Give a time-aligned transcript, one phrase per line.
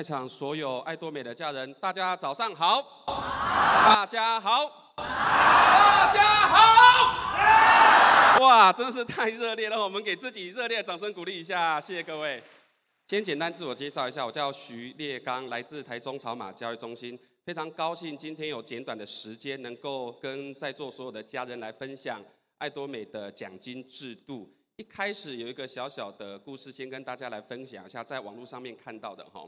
[0.00, 3.04] 在场所有爱多美的家人，大家早上好！
[3.06, 4.94] 大家好！
[4.96, 8.42] 大家好！
[8.42, 9.78] 哇，真是太热烈了！
[9.78, 12.42] 我们给自己热烈的掌声鼓励一下，谢谢各位。
[13.08, 17.20] 先简单自我介绍一下，我叫徐烈刚，来自台中草马教育中心。
[17.44, 22.24] 非常高兴今天有简短的时间，能够跟在座所有的家人来分享
[22.56, 24.50] 爱多美的奖金制度。
[24.76, 29.46] 一开始有一个小小的故事，先跟大家来分享一下，在网络上面看到的哈。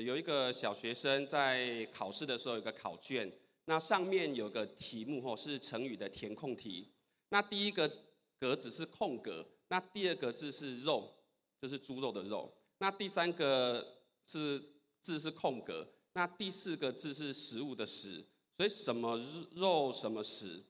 [0.00, 3.30] 有一个小学生在考试的时候有个考卷，
[3.66, 6.90] 那上面有个题目吼是成语的填空题。
[7.28, 7.90] 那第一个
[8.38, 11.14] 格子是空格，那第二个字是肉，
[11.60, 12.52] 就是猪肉的肉。
[12.78, 14.62] 那第三个是
[15.00, 18.24] 字是空格，那第四个字是食物的食，
[18.56, 19.20] 所以什么
[19.54, 20.64] 肉什么食。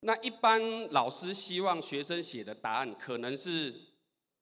[0.00, 3.74] 那一般老师希望学生写的答案可能是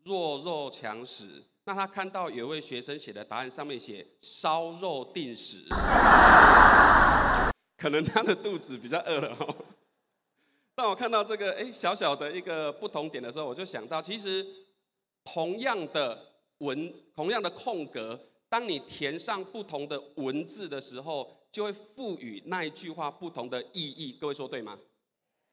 [0.04, 1.42] 弱肉强食。
[1.64, 5.64] 那他看到有位学生写的答案上面写烧肉定食，
[7.76, 9.56] 可能他的肚子比较饿了哦。
[10.74, 14.46] 当我看到这个哎小小的一个不同点的时候，我就想到，其实
[15.24, 16.30] 同样的。
[16.58, 24.16] 文同样的空格，当你填上不同的文字的时候，就会赋予那一句话不同的意义。
[24.20, 24.78] 各位说对吗？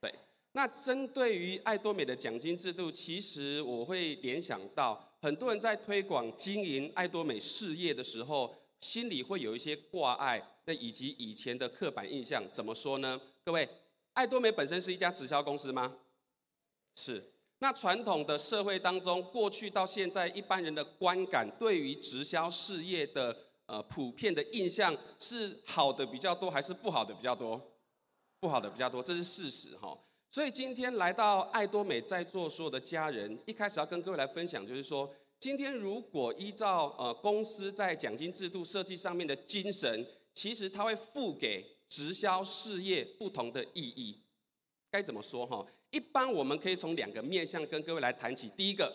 [0.00, 0.14] 对。
[0.52, 13.20] 那针对于爱多美的奖金制度，其实我会联想到，很多人在推广经营爱多美事业的时候，心里会有一些挂碍，那以及以前的刻板印象，怎么说呢？
[13.44, 13.68] 各位，
[14.14, 15.96] 爱多美本身是一家直销公司吗？
[16.96, 17.24] 是。
[17.60, 23.36] 那传统的社会当中，过去到现在，一般人的观感对于直销事业的
[23.66, 27.78] 呃普遍的印象是好的比较多，还是不好的比较多？
[28.40, 29.96] 不好的比较多，这是事实哈。
[30.32, 44.22] 所以今天来到爱多美，在座所有的家人，一开始要跟各位来分享，就是说，今天如果依照呃公司在奖金制度设计上面的精神，其实它会赋给直销事业不同的意义。
[44.90, 45.66] 该怎么说哈？
[45.90, 48.50] 一般我们可以从两个面向跟各位来谈起。
[48.56, 48.90] 第一个，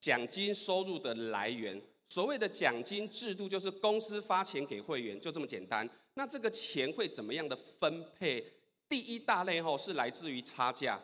[0.00, 1.80] 奖金收入的来源。
[2.08, 5.88] 所谓的奖金制度，就是公司发钱给会员，就这么简单。
[6.14, 8.44] 那这个钱会怎么样的分配？
[8.90, 11.00] 第一大类哈是来自于差价。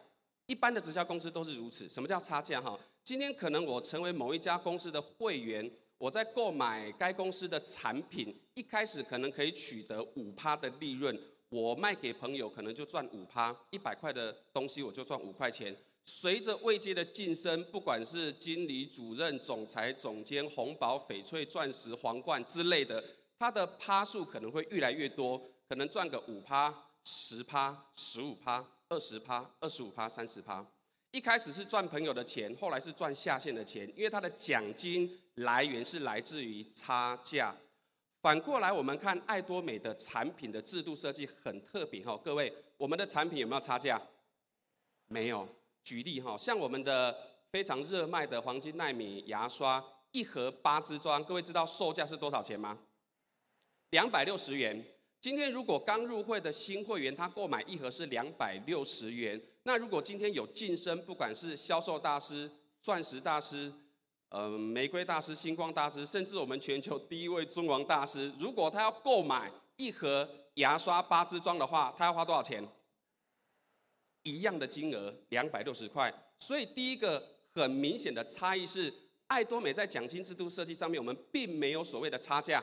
[0.46, 1.88] 一般的直销公司都是如此。
[1.88, 2.76] 什么叫差价哈？
[3.04, 11.16] 今天可能我成为某一家公司的会员，我在购买该公司的产品，一开始可能可以取得五趴的利润。
[11.48, 15.74] 我卖给朋友可能就赚五趴，一百块的东西我就赚五块钱。
[16.04, 23.02] 随着位阶的晋升，不管是经理、主任、总裁、总监、红宝、翡翠、钻石、皇冠之类的，
[23.38, 26.72] 它的趴数可能会越来越多，可能赚个五趴、
[27.08, 30.66] 十趴、十五趴、二十趴、二十五趴、三十趴。
[31.12, 37.54] 一开始是赚朋友的钱，后来是赚下线的钱，因为他的奖金来源是来自于差价。
[38.20, 44.02] 反过来，我们看爱多美的产品的制度设计很特别哈，各位，我们的产品有没有差价？
[45.06, 45.48] 没有。
[45.84, 47.16] 举例哈，像我们的
[47.52, 52.76] 非常热卖的黄金奈米牙刷，一盒八支装，各位知道售价是多少钱吗？
[53.90, 54.84] 两百六十元。
[55.20, 62.50] 今天如果刚入会的新会员，他购买一盒是两百六十元，那如果今天有晋升，不管是销售大师、
[62.80, 63.72] 钻石大师。
[64.28, 72.66] 呃，玫瑰大师、星光大师，甚至我们全球第一位尊王大师，如果他要购买一盒牙刷八支装的话，他要花多少钱？
[74.24, 76.12] 一样的金额，两百六十块。
[76.40, 77.24] 所以第一个
[77.54, 78.92] 很明显的差异是，
[79.28, 82.62] 爱多美在奖金制度设计上面，我们并没有所谓的差价。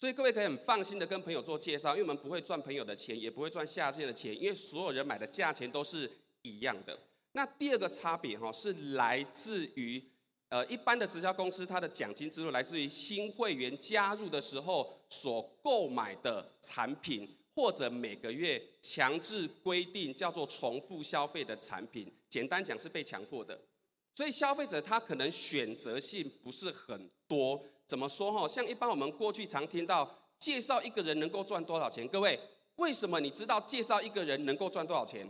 [0.00, 6.10] 所以各位可以很放心的跟朋友做介绍，因为我们不会赚朋友的钱，也不会赚下线的钱，因为所有人买的价钱都是
[6.42, 6.98] 一样的。
[7.32, 10.02] 那第二个差别哈，是来自于。
[10.50, 22.10] 呃，一般的直销公司，它的奖金之路来自于新会员加入的时候所购买的产品，或者每个月强制规定叫做重复消费的产品。
[22.30, 23.60] 简单讲是被强迫的，
[24.14, 27.62] 所以消费者他可能选择性不是很多。
[27.88, 28.46] 怎么说哈？
[28.46, 32.38] 像一般我们过去常听到介绍一个人能够赚多少钱，各位
[32.76, 35.26] 为什么你知道介绍一个人能够赚多少钱？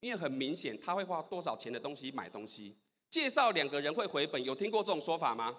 [0.00, 2.74] 因为很明显他会花多少钱的东西买东西。
[3.10, 5.54] 介绍两个人会回本，有听过这种说法吗？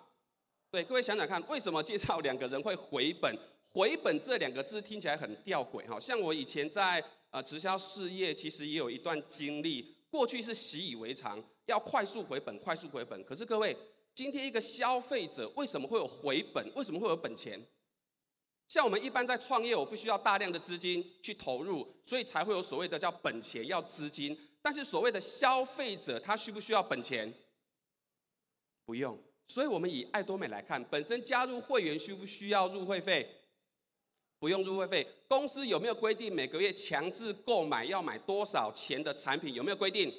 [0.71, 3.37] 对，各位想想看，为什么介绍两个人会回本？
[3.71, 9.95] 回本这两个字听起来很吊诡，哈，像我以前在呃直销事业，其实也有一段经历。
[10.09, 13.23] 过去是习以为常，要快速回本，快速回本。
[13.23, 13.75] 可是各位，
[14.15, 16.71] 今天一个消费者为什么会有回本？
[16.75, 17.59] 为什么会有本钱？
[18.67, 24.37] 像我们一般在创业，我不需要大量的资金去投入，所以才会有所谓的叫本钱，要资金。
[24.61, 27.31] 但是所谓的消费者，他需不需要本钱？
[28.85, 33.27] 不用，所以我们以爱多美来看，本身加入会员需不需要入会费？
[34.39, 35.07] 不用入会费。
[35.27, 39.53] 公司有没有规定每个月强制购买要买多少钱的产品？
[39.53, 40.13] 有没有规定？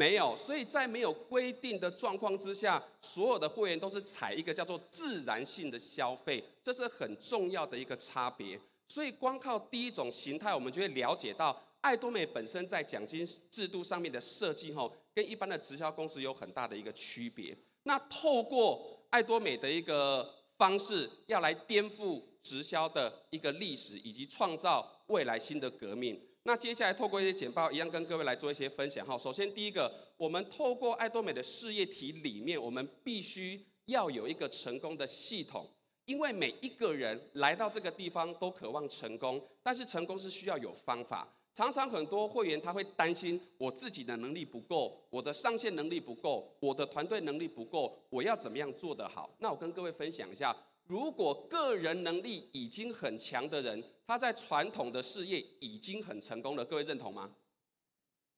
[0.00, 0.34] 没有。
[0.34, 8.58] 所以在没有规定的状况之下，所有的会员都是采一个叫做自然性的消费，这是很重要的一个差别。
[8.88, 11.48] 所以光靠第一种形态，我们就会了解到
[11.82, 17.54] 爱多美本身在奖金制度上面的设计后，跟一般的直销公司有很大的一个区别。
[17.82, 22.22] 那透过爱多美的一个方式，要来颠覆。
[22.42, 26.18] 直销的一个历史，以及创造未来新的革命。
[26.50, 29.16] 那接下来透过一些简报，一样跟各位来做一些分享哈。
[29.16, 35.64] 首先第一个，我们透过爱多美的事业体里面，我们必须要有一个成功的系统，
[36.06, 41.32] 因为每一个人来到这个地方都渴望成功，但是成功是需要有方法。
[41.54, 49.32] 常常很多会员他会担心，我自己的能力不够，我的上线能力不够，我的团队能力不够，我要怎么样做得好？
[49.38, 50.56] 那我跟各位分享一下。
[50.84, 57.30] 如果个人能力已经很强的人，他在传统的事业已经很成功了，各位认同吗？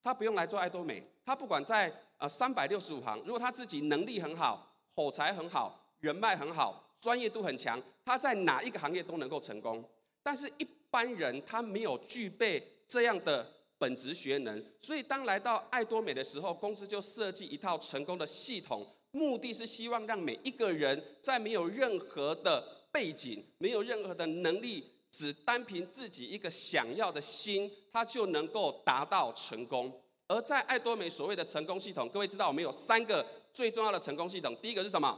[0.03, 9.83] 他不用来做爱多美，他不管在呃三百六十五行，如果他自己能力很好，口才很好，人脉很好，专业度很强，他在哪一个行业都能够成功。
[10.23, 18.87] 但是一般人他没有具备这样的本职学能，所以当来到爱多美的时候，公司就设计一套成功的系统。
[19.13, 30.03] 目的是希望让每一个人在没有任何的背景、没有任何的能力，只单凭自己一个想要的心，他就能够达到成功。
[30.27, 34.57] 而在爱多美所谓的成功系统，各位知道我们有三个最重要的成功系统。
[34.63, 35.17] 第一个是什么？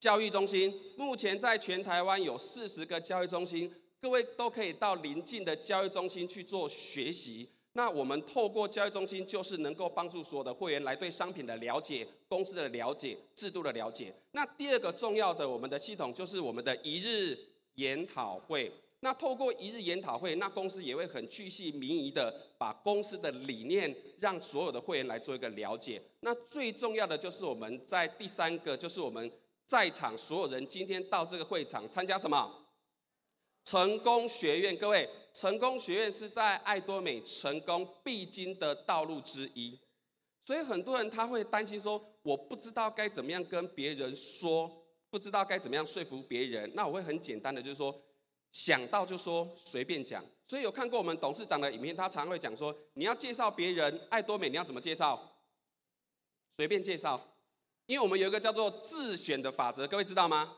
[0.00, 0.74] 教育中心。
[0.96, 7.48] 目前在全台湾有四十个教育中心，各位都可以到邻近的教育中心去做学习。
[7.74, 14.12] 那我们透过教育中心，就是能够帮助所有的会员来对商品的了解、公司的了解、制度的了解。
[14.32, 17.38] 那第二个重要的我们的系统就是我们的一日
[17.74, 18.72] 研讨会。
[19.00, 26.02] 那透过一日研讨会，那公司也会很巨细靡遗的把公司的理念让所有的会员来做一个了解。
[26.20, 29.30] 那最重要的就是我们在第三个，就是我们
[29.66, 32.50] 在场所有人今天到这个会场参加什么？
[33.66, 39.78] 成功学院，各位，成功学院是在爱多美成功必经的道路之一，
[40.44, 44.83] 所以很多人他会担心说，我不知道该怎么样跟别人说，
[45.14, 46.68] 不知道该怎么样说服别人。
[46.74, 47.96] 那我会很简单的就是说，
[48.50, 50.24] 想到就说，随便讲。
[50.44, 55.38] 所以有看过我们董事长的影片，他常会讲说，你要介绍别人爱多美，你要怎么介绍？
[56.56, 57.36] 随便介绍，
[57.86, 60.56] 因为我们有一个叫做自选的法则，各位知道吗？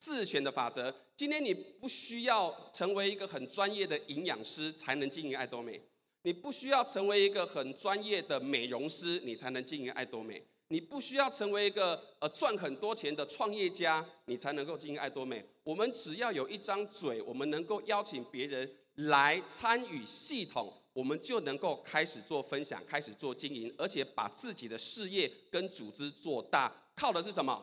[0.00, 0.92] 自选的法则。
[1.14, 5.80] 今天你不需要成为一个很专业的营养师才能经营爱多美，
[6.22, 15.44] 你不需要成为一个很专业的美容师你才能经营爱多美，你不需要成为一个呃赚很多钱的创业家你才能够经营爱多美。
[15.64, 27.62] 我们只要有一张嘴，我们能够邀请别人来参与系统，我们就能够开始做分享，开始做经营，而且把自己的事业跟组织做大，靠的是什么？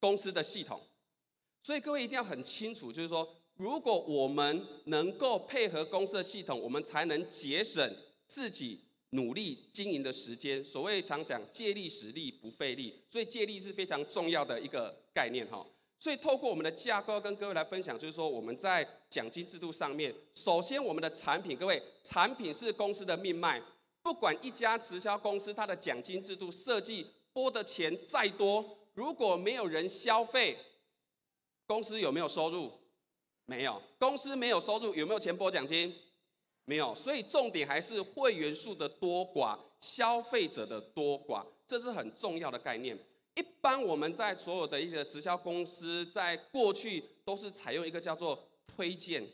[0.00, 0.80] 公司的系统。
[1.62, 7.94] 所以各位一定要很清楚，就是说，如果我们能够配合公司的系统，我们才能节省
[8.26, 8.80] 自己
[9.16, 10.64] 努力经营的时间。
[10.64, 15.66] 所谓常讲借力使力不费力，所以借力是非常重要的一个概念哈。
[15.98, 23.60] 所以透过我们的架构跟各位来分享，就是说我们在奖金制度上面，首先我们的产品，各位产品是公司的命脉，
[24.02, 30.56] 不管一家直销公司它的奖金制度设计拨的钱再多，如果没有人消费。
[31.66, 32.70] 公司有没有收入？
[33.46, 33.82] 没有。
[33.98, 35.92] 公司没有收入，有没有钱拨奖金？
[36.66, 36.94] 没有。
[36.94, 42.98] 所以重点还是会员数的多寡，消费者的多寡，这是很重要的概念。
[43.34, 49.26] 一般我们在所有的一些直销公司，在过去都是采用一个叫做推荐。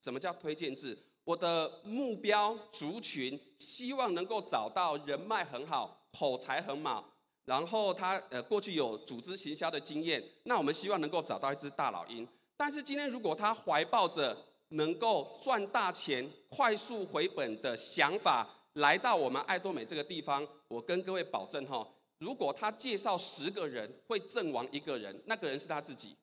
[0.00, 0.98] 什么叫推荐制？
[1.24, 7.08] 我的目标族群希望能够找到人脉很好、口才很好。
[7.44, 12.26] 然后他呃过去有组织行销的经验，那我们希望能够找到一只大老鹰。
[12.56, 14.36] 但是今天如果他怀抱着
[14.72, 21.86] 能够赚大钱、快速回本的想法来到我们爱多美这个地方，我跟各位保证哈，
[22.18, 26.16] 如果他介绍十个人会阵亡一个人，那个人是他自己。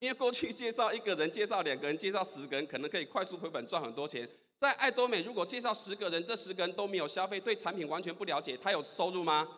[0.00, 4.28] 因为过去介绍一个人、介绍两个人、介绍十个人，可能可以快速回本赚很多钱。
[4.60, 9.48] 在爱多美，如果介绍十个人，这十个人都没有消费，对产品完全不了解，他有收入吗？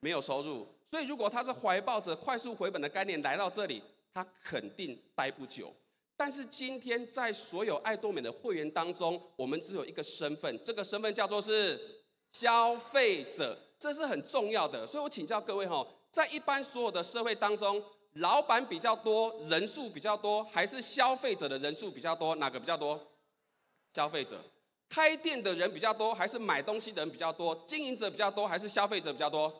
[0.00, 5.72] 没有收入，所以如果他是怀抱着快速回本的概念来到这里，他肯定待不久。
[6.24, 14.86] 但是今天在所有爱多美的会员当中，我们只有一个身份，这个身份叫做是消费者，这是很重要的。
[14.86, 22.36] 所以我请教各位哈，在一般所有的社会当中，老板比较多，人数比较多，还是消费者的人数比较多？
[22.36, 22.96] 哪个比较多？
[23.92, 24.40] 消费者。
[24.88, 27.52] 开店的人比较多，还是买东西的人比较多？
[27.66, 29.52] 经营者比较多，还是消费者比较多？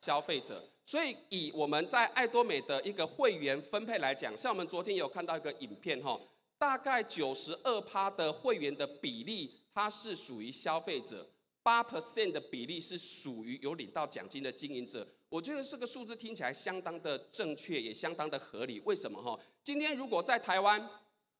[0.00, 0.66] 消费者。
[0.86, 6.20] 所以以我们在爱多美的一个会员分配来讲，像我们昨天有看到一个影片哈，
[6.58, 11.28] 大概九十二趴的会员的比例，它是属于消费者。
[11.62, 18.78] 八 percent 的比例是属于有领到奖金的经营者，我觉得这个数字听起来相当的正确，也相当的合理。
[18.84, 19.40] 为什么哈？
[19.62, 20.86] 今天如果在台湾，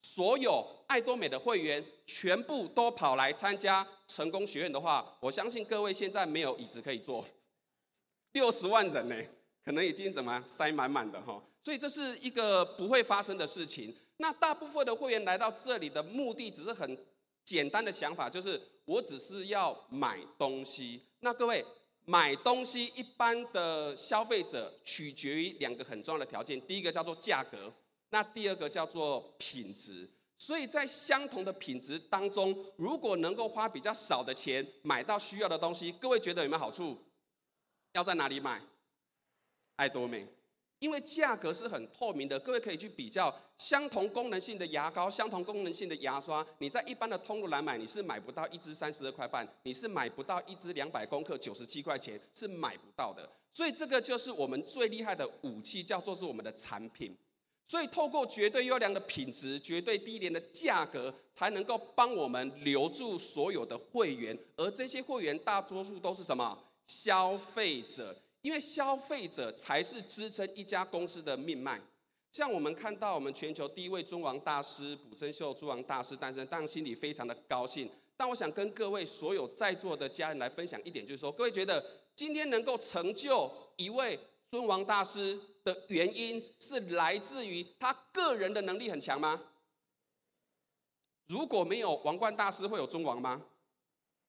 [0.00, 7.22] 所有爱多美的会员全部都跑来参加成功学院的话，我相信各位现在没有椅子可以坐，
[8.34, 9.16] 六十万人呢，
[9.64, 11.42] 可能已经怎么塞满满的哈。
[11.64, 13.96] 所以这是一个不会发生的事情。
[14.18, 16.96] 那大部分的会员来到这里的目的只是很
[17.44, 18.60] 简单的想法，就是。
[18.86, 21.00] 我只是要买东西。
[21.20, 21.64] 那各位
[22.04, 27.72] 买东西，一般的消费者取决于两个很重要的条件，第一个叫做价格，
[28.10, 30.06] 那第二个叫做品质。
[30.36, 37.02] 所以在相同的品质当中，如果能够花比较少的钱买到需要的东西，各位觉得有没有好处？
[37.94, 38.60] 要在哪里买？
[39.76, 40.26] 爱多美。
[40.80, 53.26] 因为价格是很透明的，各位可以去比较相同功能性的牙膏、相同功能性的牙刷，你在一般的通路来买，你是买不到一支三十二块半，你是买不到一支两百公克九十七块钱，是买不到的。
[53.52, 57.16] 所以这个就是我们最厉害的武器，叫做是我们的产品。
[57.66, 66.62] 所以透过绝对优良的品质、绝对低廉的价格，才能够帮我们留住所有的会员，而这些会员大多数都是什么？
[66.86, 68.16] 消费者。
[68.42, 71.80] 因为消费者才是支撑一家公司的命脉，
[72.30, 77.90] 像我们看到我们全球第一位尊王大师卜珍秀尊王大师诞生，当然心里非常的高兴。
[78.18, 81.82] 但我想跟各位所有在座的家人来分享一点，就是说，各位觉得
[82.14, 89.40] 今天能够成就一位尊王大师的原因，是来自于他个人的能力很强吗？
[91.28, 93.42] 如果没有王冠大师，会有尊王吗？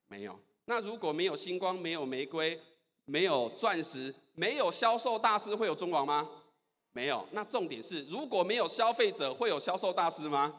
[0.06, 0.40] 没有。
[0.66, 2.60] 那如果没有星光，没有玫瑰？
[3.04, 6.28] 没有钻石，没有销售大师，会有尊王吗？
[6.92, 7.24] 没有。
[7.30, 10.52] 那重点是，如果没有消费者，会有销售大师吗？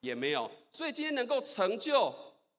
[0.00, 0.48] 也没有。
[0.70, 2.14] 所以今天能够成就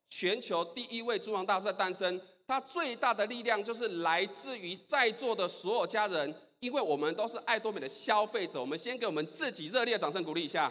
[0.09, 8.59] 全球第一位中王大师的诞生，他最大的力量就是来自于在座的所有家人，因为我们都是爱多美的消费者。
[8.59, 10.69] 我们先给我们自己热烈掌声鼓励一下。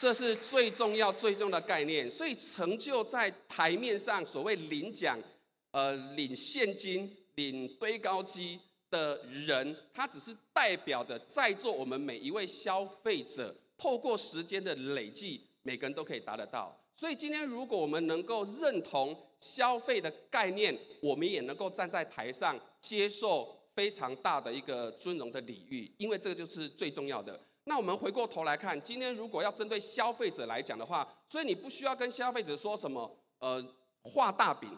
[0.00, 5.20] 这是最重要、最重要的概念，所以成就在台面上所谓领奖、
[5.72, 16.74] 呃领现金、领堆高机的人，他只是代表的在座我们每一位消费者，透过时间的累计，每个人都可以达得到。
[16.96, 27.38] 所以今天如果我们能够认同消费的概念，我们也能够站在台上接受非常大的一个尊荣的礼遇，因为这个就是最重要的。
[27.64, 33.64] 那我们回过头来看，今天如果要针对消费者来讲的话，所以你不需要跟消费者说什么，呃，
[34.02, 34.70] 画大饼，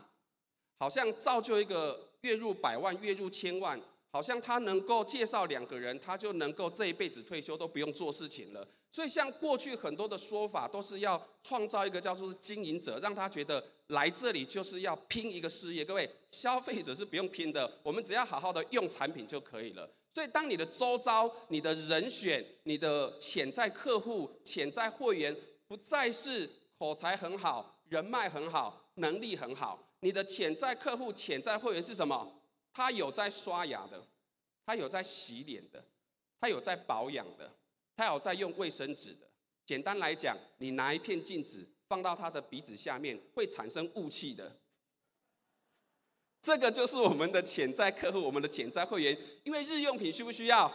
[0.79, 8.67] 好像造就一个月入百万、月入千万，好像他能够介绍两个人，他就能够这一辈子退休都不用做事情了。
[8.91, 15.83] 所以像过去很多的说法，都是要创造一个叫做经营者，让他觉得来这里就是要拼一个事业。
[15.83, 19.89] 各位，消费者是不用拼的，我们只要好好的用产品就可以了。
[20.15, 25.35] 所以，当你的周遭、你的人选、你的潜在客户、潜在会员
[25.67, 32.43] 不再是口才很好、人脉很好、能力很好，你的潜在客户、潜在会员是什么？
[32.75, 34.07] 他有在刷牙的，
[34.67, 35.83] 他有在洗脸的，
[36.41, 37.51] 他有在保养的，
[37.97, 39.27] 他有在用卫生纸的。
[39.65, 44.59] 简单来讲，你拿一片镜子放到他的鼻子下面，会产生雾气的。
[46.43, 49.17] 这个就是我们的潜在客户，我们的潜在会员。
[49.45, 50.71] 因为日用品需不需要？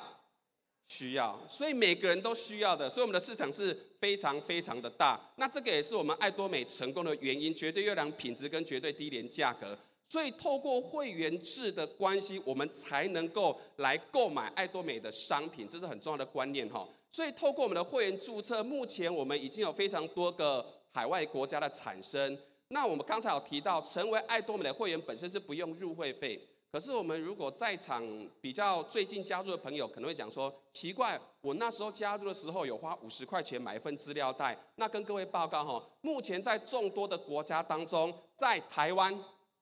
[0.87, 2.89] 需要，所以每个人都需要的。
[2.89, 5.19] 所以我们的市场是非常非常的大。
[5.35, 9.77] 那这个也是我们爱多美成功的原因，绝对优良品质跟绝对低廉价格。
[10.07, 16.87] 所以透过会员制的关系，我们才能够来购买爱多美的商品，这是很重要的观念哈。
[17.11, 22.37] 所以透过我们的会员注册，目前我们已经有非常多个海外国家的产生。
[22.69, 26.39] 那我们刚才有提到，成为爱多美的会员本身是不用入会费。
[26.69, 28.03] 可是我们如果在场
[28.41, 34.57] 比较最近加入的朋友，可能会讲说，奇怪，我那时候加入的时候有花五十块钱买一份资料袋。
[34.75, 39.17] 那跟各位报告哈，目前在众多的国家当中，在台湾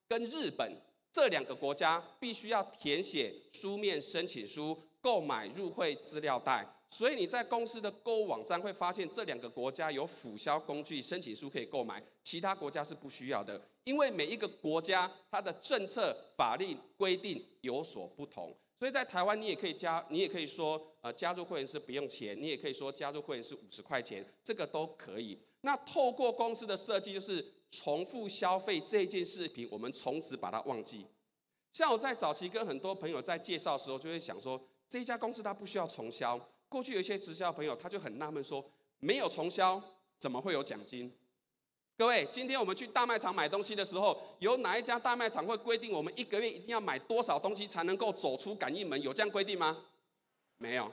[0.07, 0.75] 跟日本
[1.11, 6.67] 这两个国家，必须要填写书面申请书，购买入会资料袋。
[6.97, 18.55] 所以你在公司的购物网站会发现这两个国家有辅销工具申请书可以购买，其他国家是不需要的，因为每一个国家它的政策法律规定有所不同。
[18.79, 25.37] 所以在台湾你也可以加，你也可以说呃加入会员是不用钱，你也可以说加入会员是五十块钱，这个都可以。
[25.61, 31.05] 那透过公司的设计，就是重复消费这件事情，我们从此把它忘记。
[31.73, 36.39] 像我在早期跟很多朋友在介绍的时候，就会想说，这家公司它不需要重销。
[36.75, 38.61] 过去有一些直销朋友，他就很纳闷说，
[38.99, 39.81] 没有重销，
[40.17, 41.09] 怎么会有奖金？
[41.97, 49.01] 各位，今天我们去大卖场买东西的时候，有哪一家大卖场会规定我们一个月一定要买多少东西才能够走出感应门？
[49.01, 49.85] 有这样规定吗？
[50.57, 50.91] 没有，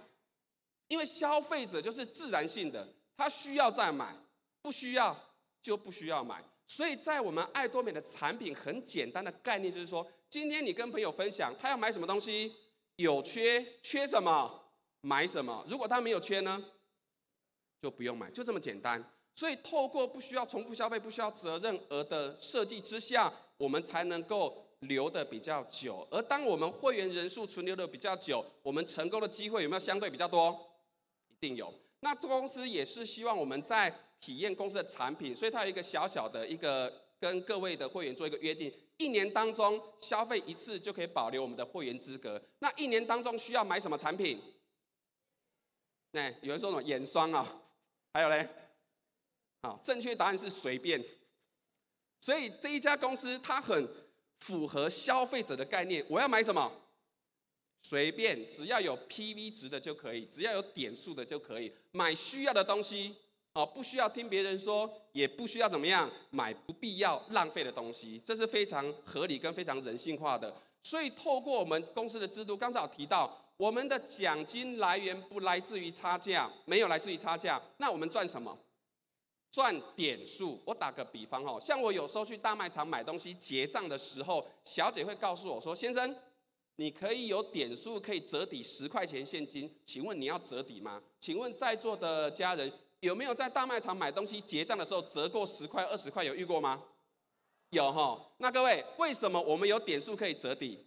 [0.87, 4.17] 因为消费者就是自然性的，他需要再买。
[4.61, 5.21] 不需要
[5.61, 12.55] 就不需要买，所以在我们爱多美的产品很简单的概念就是说，今天你跟朋友分享，他要买什么东西，
[12.95, 14.62] 有缺缺什么
[15.03, 16.63] 买什么，如果他没有缺呢，
[17.83, 19.05] 就不用买，就这么简单。
[19.35, 26.07] 所以透过不需要重复消费、不需要责任额的设计之下，我们才能够留得比较久。
[26.11, 30.55] 而当我们会员人数存留的比较久，我们成功的机会有没有相对比较多？
[31.29, 31.73] 一定有。
[32.01, 42.41] 那这公司也是希望我们在体验公司的产品，所以它有一个小小的一个跟各位的会员做一个约定，一年当中消费一次就可以保留我们的会员资格。
[42.59, 44.41] 那一年当中需要买什么产品？
[46.13, 47.61] 那有人说什么眼霜啊？
[48.15, 48.49] 还有嘞？
[49.63, 51.03] 好，正确答案是随便。
[52.21, 53.89] 所以这一家公司它很
[54.39, 56.71] 符合消费者的概念，我要买什么？
[57.83, 63.17] 随便，只要有 PV 值的就可以，只要有点数的就可以买需要的东西。
[63.55, 70.55] 哦，不需要听别人说，也不需要怎么样买不必要浪费的东西，这是非常合理跟非常人性化的。
[70.83, 78.57] 所以透过我们公司的制度，刚才有提到，我们的奖金来源不来自于差价，没有来自于差价，那我们赚什么？
[79.51, 80.61] 赚点数。
[80.65, 86.17] 我打个比方哦，像我有时候去大卖场买东西结账的时候，小姐会告诉我说：“先生，
[86.77, 91.03] 你可以有点数可以折抵十块钱现金，请问你要折抵吗？
[91.21, 96.23] 请问在座的家人。”有没有在大卖场买东西结账的时候折过十块、二十块？
[96.23, 96.81] 有遇过吗？
[97.73, 98.21] 有哈。
[98.37, 100.79] 那各位，为什么我们有点数可以折抵？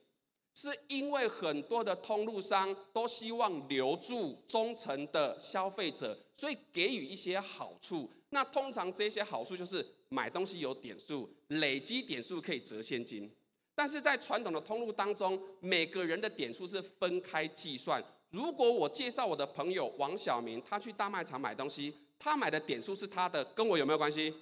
[0.54, 8.10] 是因为很多的通路商都希望留住忠诚的消费者，所以给予一些好处。
[8.30, 13.30] 那通常这些好处就是买东西有点数，累积点数可以折现金。
[13.74, 18.02] 但是在传统的通路当中，每个人的点数是分开计算。
[18.30, 21.94] 如果我介绍我的朋友王小明，他去大卖场买东西。
[22.18, 24.34] 他买的点数是他的，跟我有没有关系？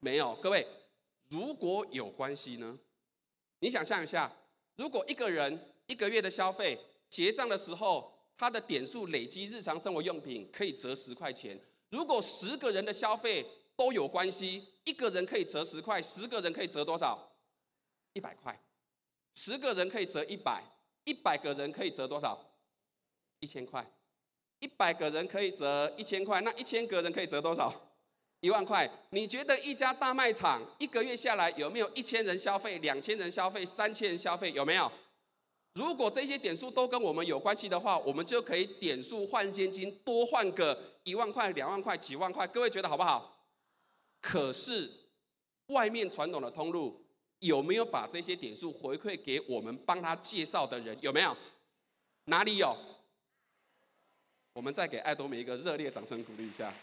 [0.00, 0.34] 没有。
[0.42, 0.66] 各位，
[1.30, 2.78] 如果有关系呢？
[3.60, 4.30] 你想象一下，
[4.76, 11.58] 如果一个人一个月的消费结账的时候，他的点数累积日常生活用品可以折十块钱。
[11.90, 17.32] 如果十个人的消费都有关系，一个人可以折十块，十个人可以折多少？
[18.14, 18.60] 一百块。
[19.34, 20.64] 十个人可以折一百，
[21.04, 22.56] 一百个人可以折多少？
[23.38, 23.88] 一千块。
[24.58, 27.89] 一百个人可以折一千块，那一千个人可以折多少？
[28.40, 28.90] 一万块。
[29.10, 34.50] 你觉得一家大卖场一个月下来有没有一千人消费、两千人消费、三千人消费？
[34.52, 34.90] 有没有？
[35.74, 42.44] 如果这些点数都跟我们有关系的话，我们就可以点数换现金，多换个一万块、两万块、几万块。
[42.48, 43.46] 各位觉得好不好？
[44.20, 44.90] 可是
[45.66, 47.00] 外面传统的通路
[47.38, 50.98] 有没有把这些点数回馈给我们帮他介绍的人？
[51.00, 51.36] 有没有？
[52.24, 52.76] 哪里有？
[54.54, 56.74] 我们再给爱多美一个热烈掌声鼓励一下。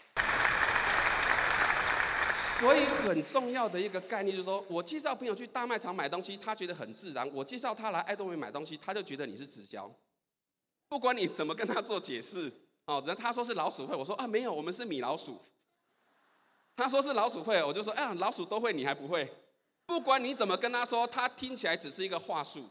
[2.58, 9.88] 所以很重要的一个概念就是说，我介绍朋友去大卖场买东西，他觉得很自然；我介绍他来爱多美买东西，他就觉得你是直销。
[10.88, 12.52] 不管你怎么跟他做解释，
[12.86, 15.40] 哦，只要他说是老鼠会，我说啊没有，我们是米老鼠。
[16.74, 19.32] 他说是老鼠会，我就说啊老鼠都会，你还不会？
[19.86, 22.64] 不管你怎么跟他说，他听起来只是一个话术。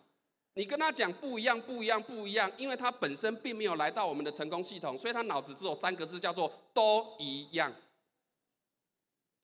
[0.56, 7.72] 你跟他讲不一样，不一样，不一样，因为他本身并没有来到我们的成功系统，所以他脑子只有三个字，叫做“都一样”。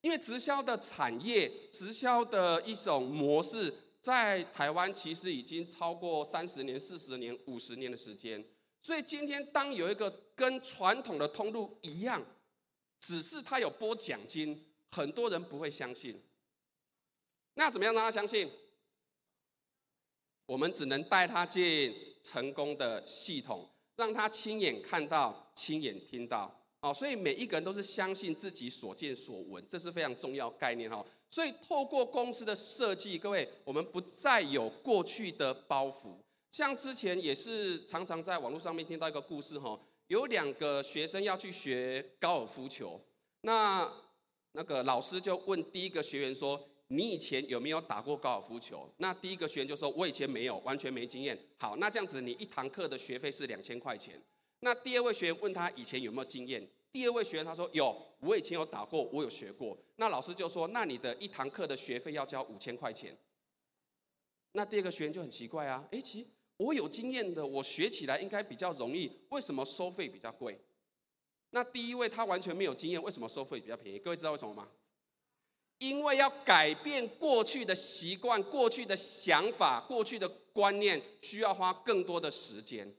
[0.04, 8.44] 因为直销的产业，直销的一种模式，在台湾其实已经超过三十年、四十年、五十年的时间。
[8.82, 12.22] 所以今天当有一个跟传统的通路一样，
[13.00, 16.22] 只是他有拨奖金，很多人不会相信。
[17.54, 18.52] 那怎么样让他相信？
[20.46, 26.63] 我们只能带他进成功的系统，让他亲眼看到、亲眼听到。
[26.84, 31.04] 哦，所以每一个人都是相信自己所见所闻，这是非常重要概念哈。
[31.30, 36.18] 所以透过公司的设计，各位，我们不再有过去的包袱。
[36.52, 43.00] 像之前也是常常在网络上面听到一个故事哈，有两个学生要去学高尔夫球，
[43.42, 43.90] 那
[44.52, 54.22] 那个老师就问第一个学员说：“你以前有没有打过高尔夫球？”那第一个学员就说：“我以前没有，完全没经验。”好，那这样子你一堂课的学费是两千块钱。
[54.64, 56.66] 那第二位学员问他以前有没有经验？
[56.94, 63.18] 第二位学员他说：“有，我以前有打过，我有学过。”那老师就说：“那你的一堂课的学费要交五千块钱。”
[64.54, 70.58] 那第二个学员就很奇怪啊，诶，其实我有经验的，我学起来应该比较容易，为什么收费比较贵？
[71.50, 74.00] 那第一位他完全没有经验，为什么收费比较便宜？
[74.00, 74.70] 各位知道为什么吗？
[75.80, 82.90] 因为要改变过去的习惯、过去的想法、过去的观念，需要花更多的时间。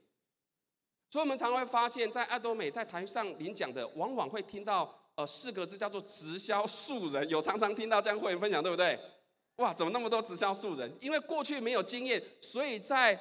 [1.15, 7.25] 所以，我们常常会发现，在爱多美在台上领讲的，往往会听到呃四个字，叫做“直销素人”。
[7.31, 8.99] 有常常听到这样会员分享，对不对？
[9.55, 10.93] 哇，怎么那么多直销素人？
[10.99, 13.17] 因为过去没有经验，所以在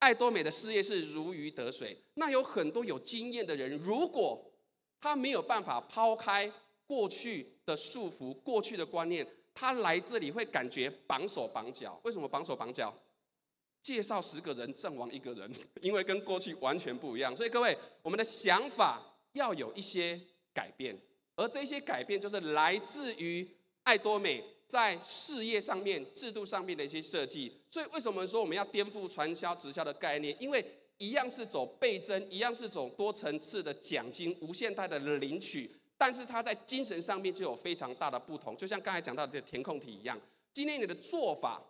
[0.00, 1.96] 爱多美的事业是如鱼得水。
[2.14, 4.44] 那有很多有经验的人，如果
[5.00, 6.52] 他没有办法抛开
[6.88, 9.24] 过去的束缚、过去的观念，
[9.54, 12.00] 他来这里会感觉绑手绑脚。
[12.02, 12.92] 为什么绑手绑脚？
[13.82, 17.34] 介绍十个人，阵亡一个人， 因为跟过去完全不一样。
[17.34, 20.20] 所以各位，我们的想法要有一些
[20.52, 20.96] 改变，
[21.36, 23.48] 而这些改变就是来自于
[23.84, 24.42] 爱多美。
[24.68, 30.36] 在事业上面、制度上面的一些设计，所以为什么说我们要颠覆传销、直销的概念？
[30.38, 30.62] 因为
[30.98, 38.54] 一样是走倍增，一样是走多层次的奖金、无限大的领取，但是它在精神上面就有非常大的不同。
[38.58, 40.20] 就像刚才讲到的填空题一样，
[40.52, 41.62] 今天你的做法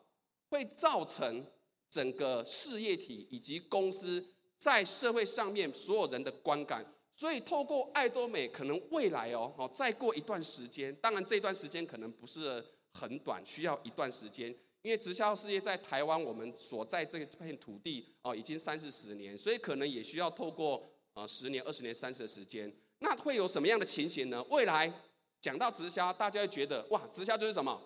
[0.51, 1.47] 会造成
[1.91, 4.25] 整个事业体以及公司
[4.57, 6.85] 在社会上面所有人的观感。
[7.15, 12.65] 所以透过爱多美，可能未来哦哦，再过一段时间，当然这段时间可能不是。
[12.95, 14.49] 很短，需要一段时间，
[14.83, 22.75] 因为直销事业在台湾，我们所在这片土地哦，已经三四十年，所以可能也需要透过呃十年、二十年、三十的时间。
[23.01, 24.43] 那会有什么样的情形呢？
[24.51, 24.93] 未来
[25.41, 27.81] 讲到直销，大家会觉得哇，直销就是什么？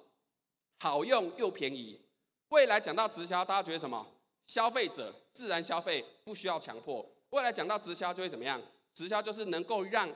[0.78, 2.00] 好用又便宜。
[2.52, 4.06] 未来讲到直销，大家觉得什么？
[4.46, 7.02] 消费者自然消费，不需要强迫。
[7.30, 8.60] 未来讲到直销就会怎么样？
[8.92, 10.06] 直销就是能够让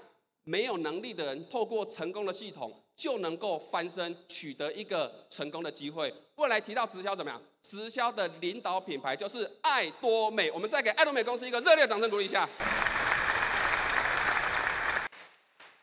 [0.45, 2.79] 没有能力的人透过成功的系统。
[2.95, 6.11] 就能够翻身，取得一个成功的机会。
[6.37, 7.39] 未来提到直销怎么样？
[7.61, 10.51] 直销的领导品牌就是爱多美。
[10.51, 12.49] 我们再给爱多美公司一个热烈掌声鼓励一下。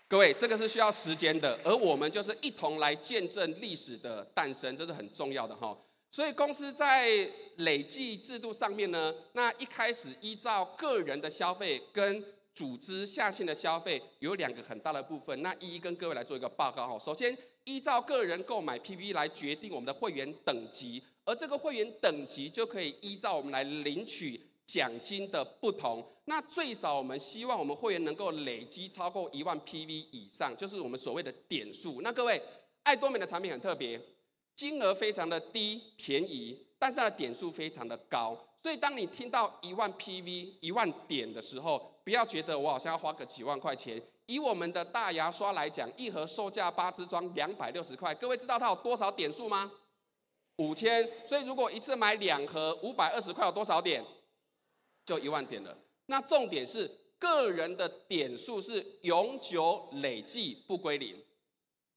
[0.07, 5.77] 各位，这个是需要时间的，而我们就是一同来见证历史的诞生，这是很重要的哈。
[6.13, 12.23] 所以公司在累计制度上面呢，那一开始依照个人的消费跟
[12.53, 16.99] 组织下线的消费有两个很大的部分，那一一跟各位来做一个报告哈。
[16.99, 26.07] 首先，依照个人购买 PV 来决定我们的会员等级，而这个会员等级就可以依照我们来领取奖金的不同。
[26.25, 32.03] 那最少我们希望我们会员能够累积超过一万 PV 以上，就是我们所谓的点数。
[32.03, 32.39] 那各位，
[32.83, 33.99] 爱多美的产品很特别，
[34.55, 38.37] 金额非常的低便宜，但是它的点数非常的高。
[38.61, 44.01] 所以当你听到一万 PV 一万点的时候，不要觉得我好像要花个几万块钱。
[44.25, 48.15] 以我们的大牙刷来讲，一盒售价八支装两百六十块。
[48.15, 49.69] 各位知道它有多少点数吗？
[50.57, 51.09] 五千。
[51.27, 54.01] 所以如果一次买两盒五百二十块，有多少点？
[55.05, 55.77] 就一万点了。
[56.05, 56.89] 那重点是
[57.19, 61.21] 个人的点数是永久累计不归零，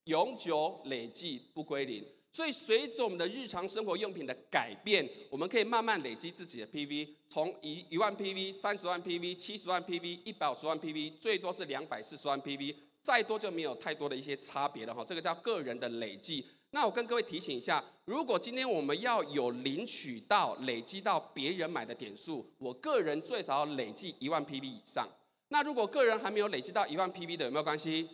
[0.05, 2.05] 永久累计不归零。
[2.37, 15.03] 所以，随着我们的日常生活用品的改变，我们可以慢慢累积自己的 PV，从一一万 PV、三十万 PV、七十万 PV、一百五十万 PV，最多是两百四十万 PV，再多就没有太多的一些差别了哈。
[15.03, 16.47] 这个叫个人的累计。
[16.73, 25.09] 那我跟各位提醒一下，如果今天我们要有领取到累积到别人买的点数，我个人最少要累计一万 PV 以上。
[25.49, 28.07] 那如果个人还没有累积到一万 PV 的，有没有关系？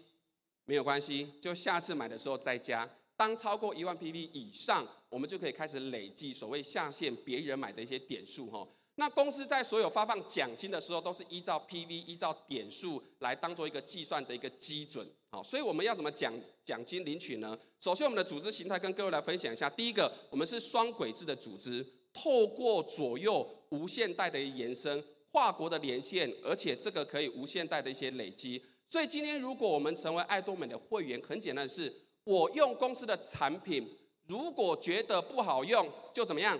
[0.65, 2.89] 没有关系，就下次买的时候再加。
[3.17, 8.67] 当超过一万 PV 以上，我们就可以开始累计所谓下线别人买的一些点数哈。
[8.97, 15.07] 那公司在所有发放奖金的时候，都是依照 PV、依照点数来当做一个计算的一个基准。
[15.31, 16.33] 好，所以我们要怎么奖
[16.65, 17.59] 奖金领取呢？
[17.81, 19.71] 首先，我们的组织形态跟各位来分享一下。
[19.71, 28.63] 第一个，我们是双轨制的组织，透过左右无限代的延伸，跨国的连线，而且这个可以无限代的一些累积。
[28.91, 31.91] 所以今天如果我们成为爱多美的会员，很简单的是。
[32.25, 36.59] 我用公司的产品，如果觉得不好用，就怎么样？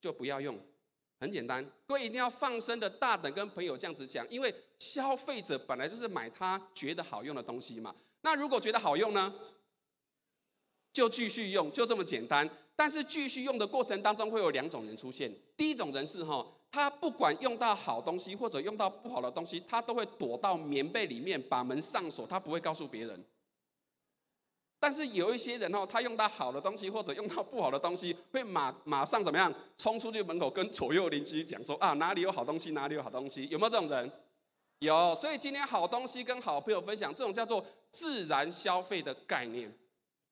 [0.00, 0.58] 就不要用，
[1.18, 1.64] 很简单。
[1.86, 7.94] 各位一定要放声的大胆跟朋友这样子讲，因为消费者本来就是买他觉得好用的东西嘛。
[8.20, 9.34] 那如果觉得好用呢，
[10.92, 12.48] 就继续用，就这么简单。
[12.76, 15.32] 但是继续用的过程当中会有两种人出现。
[15.56, 23.24] 第一种人是哈，他不管用到好东西或者用到不好的东西，他都会躲到棉被里面，把门上锁，他不会告诉别人。
[24.78, 29.52] 但是有一些人哦，他用到好的东西或者用到不好的东西，会马马上怎么样？
[29.78, 34.12] 冲出去门口跟左右邻居讲说啊，哪里有好东西，哪里有好东西，有没有这种人？
[34.80, 35.14] 有。
[35.14, 39.72] 所以今天好东西跟好朋友分享，这种叫做自然消费的概念。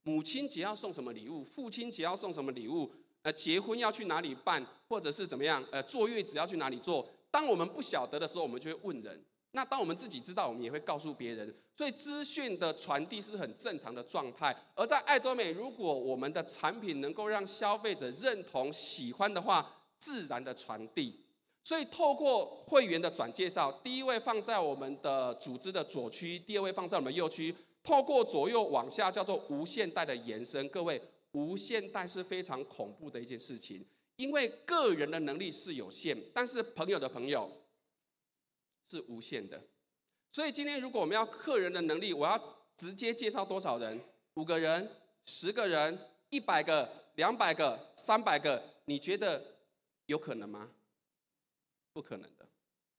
[0.02, 1.42] 母亲节要送什么礼物？
[1.42, 2.92] 父亲节要送什么礼物？
[3.22, 5.64] 呃，结婚要去哪里办，或者是怎么样？
[5.70, 7.08] 呃，坐月子要去哪里做？
[7.30, 9.24] 当我们不晓得的时候，我们就会问人。
[9.54, 14.56] 那当我们自己知道，我们也会告诉别人，所以资讯的传递是很正常的状态。
[14.74, 21.20] 而在爱多美，如果我们的产品能够让消费者认同、喜欢的话，自然的传递。
[21.62, 27.54] 所以透过会员的转介绍，第一位放在我们的组织的左区，第二位放在我们右区。
[27.84, 30.66] 透过左右往下叫做无限代的延伸。
[30.70, 31.00] 各位，
[31.32, 33.84] 无限代是非常恐怖的一件事情，
[34.16, 37.50] 因为个人的能力是有限，但是朋友的朋友。
[38.92, 39.58] 是无限的，
[40.30, 42.38] 所以今天如果我们要客人的能力，我要
[42.76, 43.98] 直接介绍多少人？
[44.34, 44.86] 五个人、
[45.24, 49.42] 十个人、一百个、两百个、三百个，你觉得
[50.04, 50.68] 有可能吗？
[51.94, 52.46] 不可能的。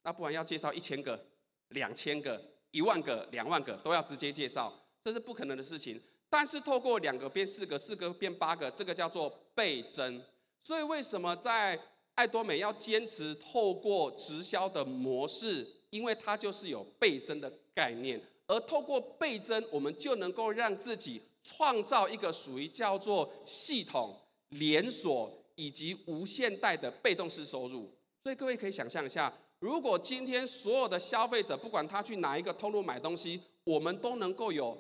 [0.02, 1.28] 那不然要介绍一千个、
[1.70, 6.02] 两千个、一万个、两万个，都要直接介绍，这是不可能的事情。
[6.28, 10.20] 但是透过两个变四个，四个变八个，这个叫做倍增。
[10.64, 11.80] 所以为什么在
[12.16, 15.68] 爱多美要坚持透过直销的模式？
[15.94, 27.94] 因为它就是有倍增的概念，而透过倍增，我们就能够让自己创造一个属于叫做系统、连锁以及无限代的被动式收入。
[28.24, 34.76] 所以各位可以想象一下，如果今天所有的消费者，不管他去哪一个通路买东西，我们都能够有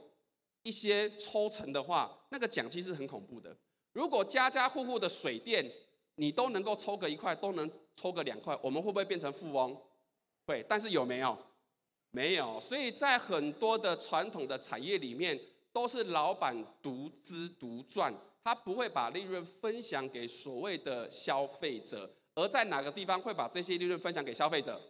[0.63, 3.55] 一些抽成的话，那个奖金是很恐怖的。
[3.91, 5.63] 如果家家户户的水电
[6.15, 9.79] 你都能够抽个一块，都能抽个两块，我们会不会变成富翁？
[10.45, 11.37] 会，但是有没有？
[12.11, 12.59] 没有。
[12.59, 15.39] 所以在很多的传统的产业里面，
[15.71, 22.09] 都是老板独资独赚，他不会把利润分享给所谓的消费者。
[22.35, 24.81] 而在哪个地方会把这些利润分享给消费者？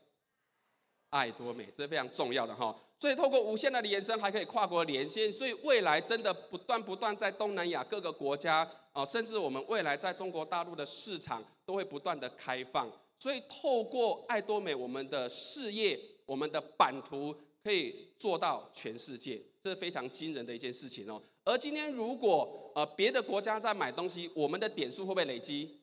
[1.10, 2.76] 爱多美，这是非常重要的哈。
[3.00, 5.32] 所以透过无限的延伸，还可以跨国连线。
[5.32, 12.90] 所以未来真的不断不断在东南亚各个国家啊，甚至我们未来在中国大陆的市场都会不断的开放。
[13.24, 17.34] 所以，透过爱多美，我们的事业、我们的版图
[17.64, 21.24] 可以做到全世界，这是非常惊人的一件事情哦。
[21.46, 25.80] 而今天，如果呃别的国家在买东西，我们的点数会不会累积？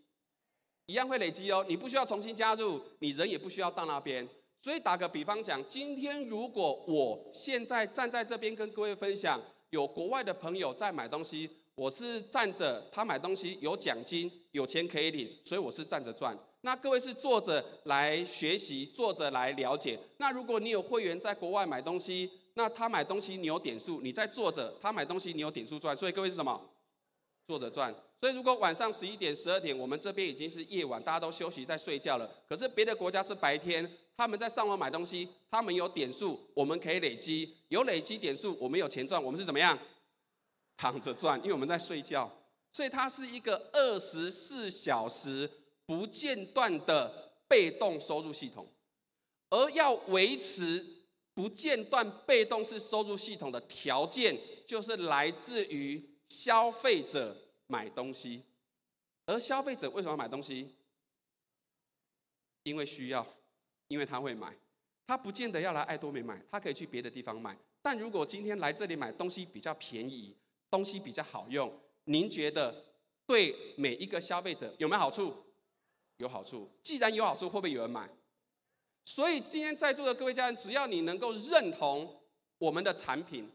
[0.85, 1.65] 一样会累积哦。
[1.67, 4.29] 你不需要重新加入，你人也不需要到那边。
[4.61, 16.39] 所以打个比方讲，今天如果我现在站在这边跟各位分享，有国外的朋友在买东西，我是站着，他买东西有奖金，有钱可以领，所以我是站着赚。
[16.63, 19.99] 那各位是坐着来学习，坐着来了解。
[20.19, 25.97] 那如果你有会员在国外买东西，那他买东西你有点数，你在坐着，他买东西你有点数赚。
[25.97, 26.61] 所以各位是什么？
[27.47, 27.95] 坐着赚。
[28.21, 32.31] 所以如果晚上十一点、十二点，我们这边已经是夜晚，大家都休息在睡觉了。
[32.47, 39.23] 可是别的国家是白天，他们在上网买东西，他们有点数，我们可以累积，有累积点数，我们有钱赚。
[39.23, 39.79] 我们是怎么样？
[40.77, 42.31] 躺着赚，因为我们在睡觉。
[42.71, 45.51] 所以它是一个二十四小时。
[45.91, 48.65] 不间断的被动收入系统，
[49.49, 50.87] 而要维持
[51.35, 58.45] 不间断被动式收入系统的条件，就是来自于消费者买东西。
[59.27, 60.77] 而消费者为什么买东西？
[62.63, 63.27] 因为需要，
[63.89, 64.57] 因为他会买。
[65.09, 67.59] 他不见得要来爱多美买，他可以去别的地方买。
[67.83, 70.37] 但如果今天来这里买东西比较便宜，
[70.71, 72.85] 东西比较好用，您觉得
[73.27, 75.35] 对每一个消费者有没有好处？
[76.21, 78.09] 有好处，既然有好处，会不会有人买？
[79.07, 82.21] 所以今天在座的各位家人，只要你能够认同
[82.59, 83.51] 我们的产品，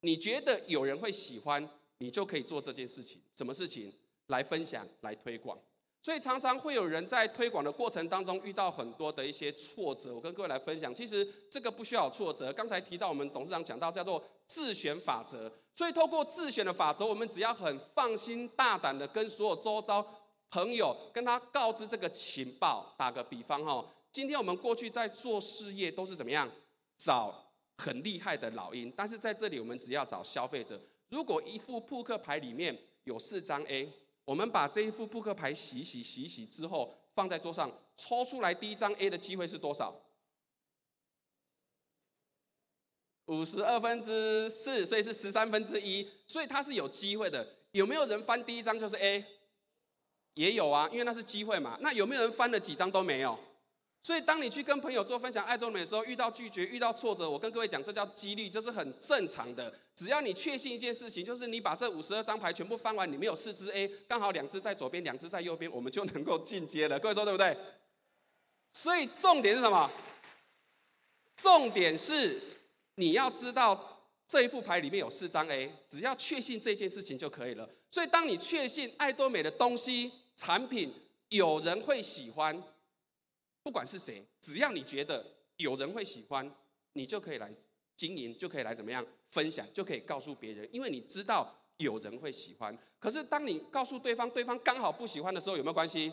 [0.00, 1.66] 你觉得有人会喜欢，
[1.98, 3.22] 你就可以做这件事情。
[3.36, 3.92] 什么事情？
[4.26, 5.56] 来分享，来推广。
[6.02, 10.12] 所以常常会有人在推广的过程当中遇到很多的一些挫折。
[10.14, 12.52] 我跟各位来分享，其实这个不需要挫折。
[12.52, 20.04] 刚才提到我们董事长讲到叫做自选法则，所以透过自选的法则，我们只要很放心大胆的跟所有周遭。
[20.54, 26.48] 朋友跟他告知这个情报，打个比方哈，今天我们过去在做事业都是怎么样？
[26.96, 30.80] 找很厉害的老鹰，但是在这里我们只要找消费者。
[31.08, 33.92] 如果一副扑克牌里面有四张 A，
[34.24, 39.92] 我们把这一副扑克牌洗洗洗洗之后放在桌上，抽出来第一张 A 的机会是多少？
[43.24, 47.44] 五十二分之四，所以是十三分之一，所以它是有机会的。
[47.72, 49.24] 有没有人翻第一张就是 A？
[50.34, 51.78] 也有啊，因为那是机会嘛。
[51.80, 53.38] 那有没有人翻了几张都没有？
[54.02, 59.72] 所以，当你去跟朋友做分享爱多美的时候，遇到拒绝、遇到挫折，我跟各位讲，这叫几率，这是很正常的。
[59.94, 67.00] 只要你确信一件事情，就是你把这五十二张牌全部翻完，里面有四支 A，刚好两支在左边，两支在右边，我们就能够进阶了。
[67.00, 67.56] 各位说对不对？
[68.74, 69.90] 所以重点是什么？
[71.36, 72.38] 重点是
[72.96, 77.66] 你要知道这一副牌里面有四张 A，只要确信这件事情就可以了。
[77.90, 80.92] 所以，当你确信爱多美的东西、产品
[81.28, 82.62] 有人会喜欢。
[83.62, 85.24] 不管是谁，只要你觉得
[85.56, 86.54] 有人会喜欢，
[86.92, 87.50] 你就可以来
[87.96, 92.76] 经营，就可以来怎么样分享，就可以告诉别人，因为你知道有人会喜欢。
[93.00, 96.12] 可是当你告诉对方，对方刚好不喜欢的时候，有没有关系？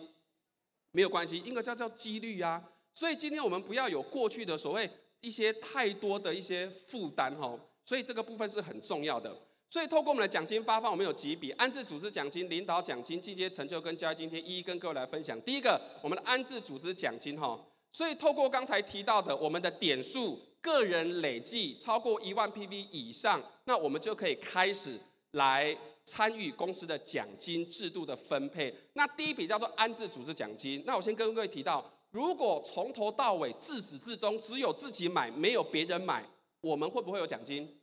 [0.91, 2.71] 没有关系，应该叫叫几率啊。
[2.93, 7.59] 所以今天我们不要有过去的所谓一些太多的一些负担哈。
[7.83, 9.37] 所以这个部分是很重要的。
[9.71, 15.39] 所以，透过我们的奖金发放，我们有几笔安置组织奖金、领导奖金、进阶成就跟教育津贴，一一跟各位来分享。
[15.43, 17.57] 第一个，我们的安置组织奖金哈。
[17.89, 24.99] 所以，透过刚才提到的我们的点数，个人累计超过一万 PV 以上，那我们就可以开始
[25.31, 28.75] 来参与公司的奖金制度的分配。
[28.91, 30.83] 那第一笔叫做安置组织奖金。
[30.85, 36.29] 那我先跟各位提到，如果从头到尾自始至终只有自己买，没有别人买，
[36.59, 37.79] 我们会不会有奖金？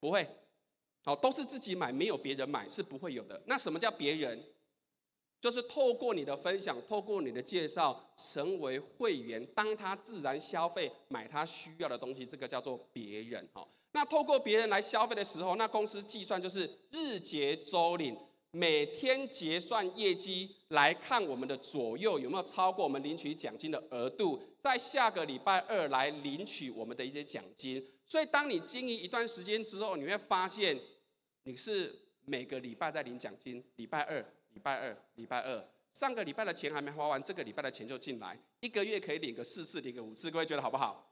[0.00, 0.26] 不会。
[1.04, 3.42] 好，都是自己买，没有别人买是不会有的。
[3.46, 4.40] 那什么叫别人？
[5.40, 13.48] 就是透过你的分享，透过你的介绍，成为会员，当他自然消费，买他需要的东西，这个叫做别人。
[13.52, 18.16] 好，那透过别人来消费的时候，那公司计算就是日结周领，
[18.52, 27.84] 每天结算业绩来看我们的左右有没有超过我们领取奖金的额度，在下个礼拜二来领取我们的一些奖金。
[28.06, 30.78] 所以，当你经营一段时间之后，你会发现。
[31.44, 41.08] 你是每个礼拜在领奖金，礼拜二、礼拜二、礼拜二，上个礼拜的钱还没花完，这个礼拜的钱就进来，一个月可以领个四次，领个五次，各位觉得好不好？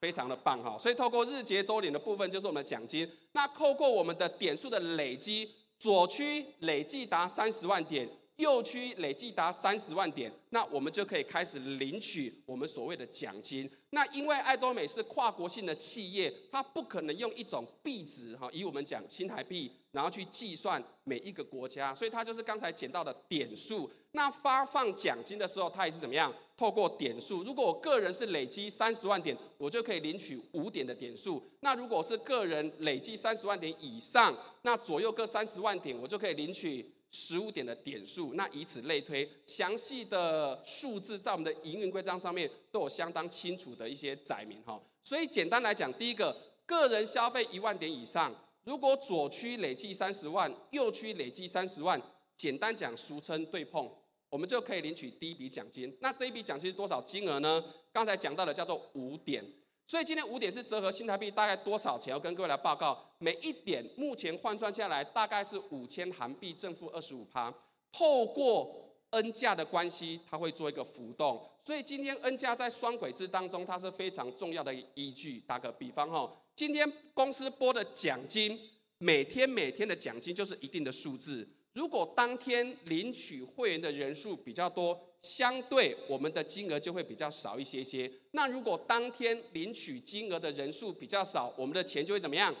[0.00, 0.76] 非常的棒哈！
[0.76, 8.08] 所以透过日结周领的部分就是我们的奖金，那透过我们的点数的累积，左区累计达三十万点。
[8.42, 13.70] 右区累计达三十万点，那我们就可以开始领取我们所谓的奖金。
[13.90, 23.90] 那因为爱多美是跨国性的企业，它不可能用一种币值哈，以我们讲新台币，然后去计算每一个国家，所以它就是刚才讲到的点数。
[24.12, 26.34] 那发放奖金的时候，它也是怎么样？
[26.56, 27.42] 透过点数。
[27.42, 31.42] 如果我个人是累积三十万点，我就可以领取五点的点数。
[31.60, 36.92] 那如果是个人累积三十万点以上，那左右各三十万点，我就可以领取。
[37.14, 44.82] 十五点的点数，那以此类推，详细的数字在我们的营运规章上面都有相当清楚的一些载明哈。
[45.04, 52.00] 所以简单来讲，第一个，个人消费一万点以上，如果左区累计三十万，右区累计三十万，
[52.36, 53.90] 简单讲，俗称对碰，
[54.30, 55.94] 我们就可以领取第一笔奖金。
[56.00, 57.62] 那这一笔奖金是多少金额呢？
[57.92, 59.44] 刚才讲到的叫做五点。
[59.86, 62.12] 所以今天五点是折合新台币大概多少钱？
[62.12, 67.52] 要跟各位来报告，每一点目前换算下来大概是五千韩币，正负二十五趴。
[67.90, 71.46] 透过 N 价的关系，它会做一个浮动。
[71.62, 75.40] 所以今天 N 价在双轨制当中，它是非常重要的依据。
[75.46, 78.58] 打个比方哈，今天公司拨的奖金，
[78.96, 81.46] 每天每天的奖金就是一定的数字。
[81.74, 88.10] 如果当天领取会员的人数比较多，相对我们的金额就会比较少一些些。
[88.32, 92.54] 那如果当天领取金额的人数比较少，我们的钱就会怎么样？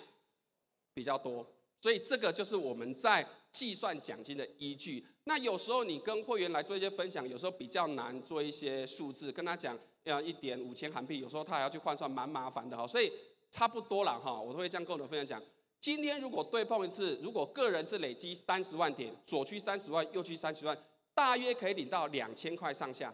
[0.94, 1.46] 比较多。
[1.80, 5.04] 所以这个就是我们在计算奖金的依据。
[5.24, 12.86] 那有时候你跟会员来做一些分享，有时候比较难做一些数字，跟他讲要一点五千韩币，有时候他还要去换算，蛮麻烦的哈。
[12.86, 13.12] 所以
[13.50, 15.42] 差不多了哈，我都会这样跟我的分享讲。
[15.80, 20.78] 今天如果对碰一次，如果个人是累积三十万点，左区三十万，右区三十万。
[21.14, 23.12] 大约可以领到两千块上下，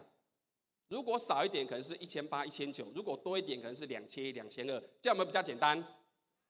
[0.87, 5.83] 如果少一点可能是一千八、一千九，如果多一点可能是两千一、两千二，这样没比较简单？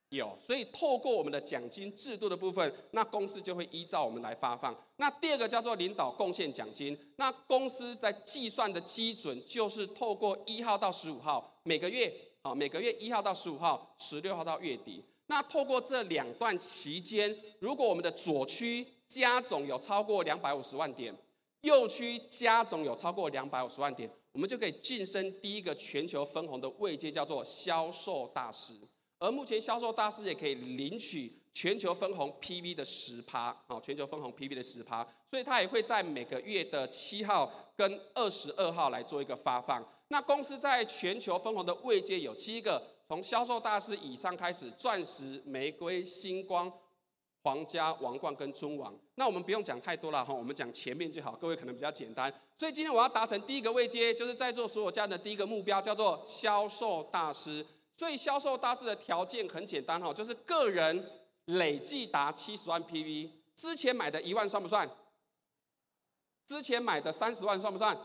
[0.10, 4.76] 有，所以透过我们的奖金制度的部分，那公司就会依照我们来发放。
[4.98, 15.04] 那第二个叫做领导贡献奖金，那公司在计算的基准就是透过一号到十五号每个月，啊，每个月一号到十五号，十六号到月底。
[15.28, 21.16] 那透过这两段期间，如果我们的左区加总有超过两百五十万点。
[21.62, 28.74] 右区加总有超过两百五十万点，我们就可以晋升第一个全球分红的位阶，叫做销售大师。
[29.18, 39.86] 而目前销售大师也可以领取全球分红 PV 的十趴，啊，全球分红 PV 的十趴，所以他也会在每个月的七号跟二十二号来做一个发放。
[40.07, 46.72] 那公司在全球分红的位阶有七个，从销售大师以上开始，钻石、玫瑰、星光、
[47.42, 48.94] 皇家、王冠跟尊王。
[49.16, 52.34] 那我们不用讲太多了哈，我们讲前面就好，各位可能比较简单。
[52.58, 57.66] 所以今天我要达成第一个位阶，就是在座所有家人的第一个目标，叫做销售大师。
[57.96, 64.90] 所以销售大师的条件很简单哈，就是个人累计达七十万 PV，之前买的一万算不算？
[66.46, 67.98] 之前买的三十万算不算？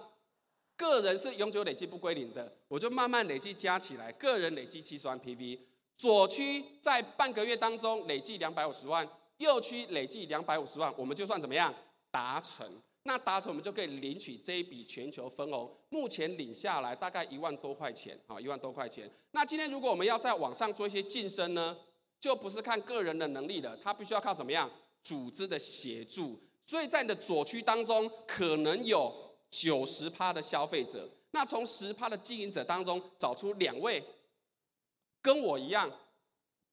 [0.76, 5.60] 个人是永久累计不归零的，我就慢慢累计加起来，个人累计七十万 PV。
[5.96, 9.08] 左区在半个月当中累计两百五十万，
[9.44, 11.72] 右区累计两百五十万，我们就算怎么样
[12.10, 12.66] 达成？
[13.06, 15.70] 那达成我们就可以领取这一笔全球分红。
[15.90, 19.10] 目前领下来大概一万多块钱，啊，一万多块钱。
[19.32, 21.76] 那今天如果我们要在网上做一些晋升呢，
[22.18, 24.70] 就不是看个人的能力了，它必须要靠怎么样
[25.02, 26.40] 组织的协助。
[26.64, 29.12] 所以在你的左区当中，可能有
[29.50, 34.02] 九十趴的消费者，那从十趴的经营者当中找出两位。
[35.20, 35.90] 跟我一样，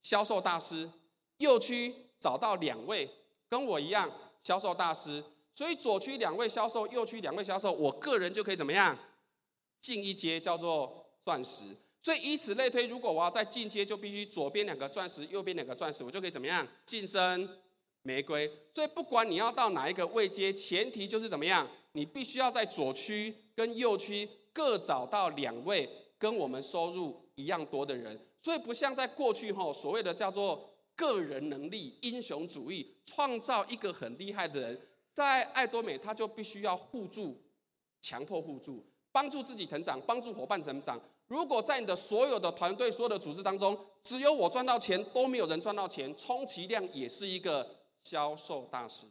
[0.01, 0.89] 销售大师，
[1.38, 3.09] 右区找到两位
[3.49, 4.09] 跟我一样
[4.43, 5.22] 销售大师，
[5.55, 8.97] 所以左区两位销售，右区两位销售，我个人就可以怎么样
[9.82, 11.63] 进一阶，叫做钻石。
[12.03, 17.47] 所以以此类推，如果我要再进阶，就必须左边两个钻石，右边两个钻石，我就可以怎么样晋升
[18.03, 18.51] 玫瑰。
[18.74, 28.19] 所以不管你要到哪一个位阶，前提就是怎么样，你必须要在左区跟右区各找到两位跟我们收入一样多的人。
[28.41, 30.70] 所以不像在过去吼，所谓的叫做
[31.01, 37.41] 个人能力、英雄主义，创造一个很厉害的人，在爱多美他就必须要互助，
[37.99, 41.01] 强迫互助，帮助自己成长，帮助伙伴成长。
[41.25, 47.67] 如果在你的所有的团队、所有的组织当中，只有我赚到钱，都没有人赚到钱，充其量也是一个
[48.03, 49.07] 销售大师。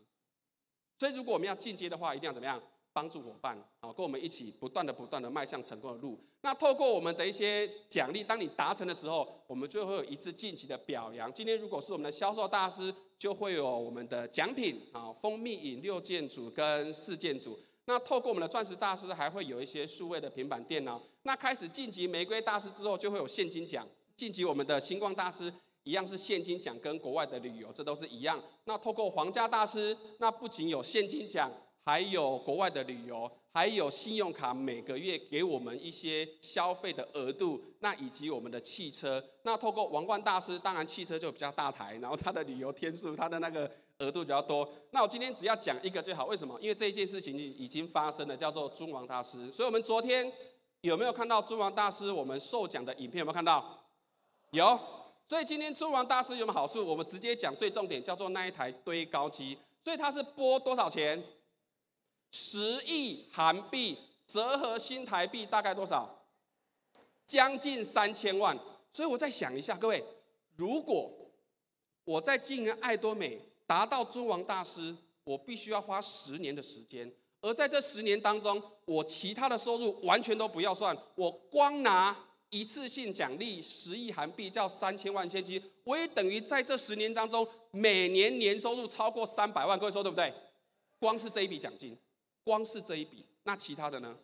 [0.96, 2.62] 所以如果我们要进阶的话，一定要怎么样？
[2.92, 6.18] 帮助伙伴，啊，跟我们一起不断的、不断的迈向成功的路。
[6.42, 11.32] 那透过我们的一些奖励，当你达成的时候，我们就会有一次晋级的表扬。
[11.32, 17.58] 今天如果是我们的销售大师，就会有我们的奖品，啊，蜂蜜饮六件组跟四件组。
[17.84, 21.00] 那透过我们的钻石大师，还会有一些数位的平板电脑。
[21.22, 23.86] 那开始晋级玫瑰大师之后，就会有现金奖。
[24.16, 28.42] 晋级我们的星光大师，一样是现金奖跟国外的旅游，这都是一样。
[28.64, 31.50] 那透过皇家大师，那不仅有现金奖。
[31.84, 43.68] 还有国外的旅游，还有信用卡每个月给我们一些消费的额度，那以及我们的汽车，那透过王冠大师，当然汽车就比较大台，然后他的旅游天数，他的那个
[43.98, 44.68] 额度比较多。
[44.90, 46.56] 那我今天只要讲一个最好，为什么？
[46.60, 49.50] 因为这一件事情已经发生了，叫做尊王大师。
[49.50, 50.30] 所以我们昨天
[50.82, 53.20] 有没有看到尊王大师我们授奖的影片？
[53.20, 53.84] 有没有看到？
[54.50, 54.78] 有。
[55.26, 56.84] 所以今天尊王大师有没有好处？
[56.84, 59.56] 我们直接讲最重点，叫做那一台堆高机。
[59.82, 61.22] 所以它是拨多少钱？
[62.30, 66.24] 十亿韩币折合新台币大概多少？
[67.26, 68.58] 将近三千万。
[68.92, 70.04] 所以我再想一下，各位，
[70.56, 71.10] 如果
[72.04, 77.12] 我在经营爱多美达到尊王大师，我必须要花十年的时间。
[77.40, 82.16] 而在这十年当中，我其他的收入完全都不要算，我光拿
[82.50, 89.78] 一次性奖励十亿韩币叫三千万现金，我也等于在这十年当中每年年收入超过三百万。
[89.78, 90.34] 各位说对不对？
[90.98, 91.96] 光是这一笔奖金。
[92.44, 94.16] 光是这一笔，那其他的呢？